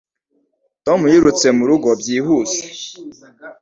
[0.85, 2.61] Tom yirutse murugo byihuse.